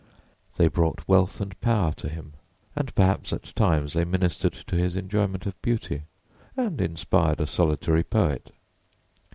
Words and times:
The 0.55 0.67
brought 0.71 1.07
wealth 1.07 1.39
and 1.41 1.61
power 1.61 1.91
to 1.97 2.09
him, 2.09 2.33
and 2.75 2.91
perhaps 2.95 3.31
at 3.31 3.43
times 3.55 3.93
they 3.93 4.03
ministered 4.03 4.53
to 4.53 4.75
his 4.75 4.95
enjoyment 4.95 5.45
of 5.45 5.61
beauty, 5.61 6.05
and 6.57 6.81
inspired 6.81 7.39
a 7.39 7.45
solitary 7.45 8.03
poet. 8.03 8.49